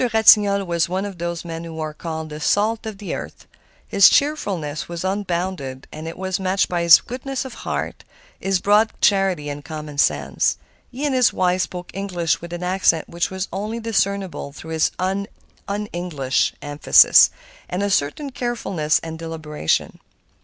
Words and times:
Ratignolle 0.11 0.65
was 0.65 0.89
one 0.89 1.05
of 1.05 1.19
those 1.19 1.45
men 1.45 1.63
who 1.63 1.79
are 1.79 1.93
called 1.93 2.29
the 2.31 2.39
salt 2.39 2.87
of 2.87 2.97
the 2.97 3.13
earth. 3.13 3.45
His 3.87 4.09
cheerfulness 4.09 4.89
was 4.89 5.03
unbounded, 5.03 5.87
and 5.93 6.07
it 6.07 6.17
was 6.17 6.39
matched 6.39 6.67
by 6.67 6.81
his 6.81 6.99
goodness 7.01 7.45
of 7.45 7.53
heart, 7.69 8.03
his 8.39 8.59
broad 8.59 8.91
charity, 8.99 9.47
and 9.47 9.63
common 9.63 9.99
sense. 9.99 10.57
He 10.89 11.05
and 11.05 11.13
his 11.13 11.31
wife 11.31 11.61
spoke 11.61 11.91
English 11.93 12.41
with 12.41 12.51
an 12.51 12.63
accent 12.63 13.09
which 13.09 13.29
was 13.29 13.47
only 13.53 13.79
discernible 13.79 14.51
through 14.51 14.71
its 14.71 14.89
un 14.97 15.27
English 15.93 16.55
emphasis 16.63 17.29
and 17.69 17.83
a 17.83 17.91
certain 17.91 18.31
carefulness 18.31 18.97
and 19.03 19.19
deliberation. 19.19 19.99